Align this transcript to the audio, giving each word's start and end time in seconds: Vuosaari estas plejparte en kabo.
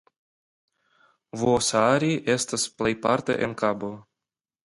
Vuosaari 1.41 2.09
estas 2.37 2.65
plejparte 2.79 3.39
en 3.49 3.57
kabo. 3.63 3.93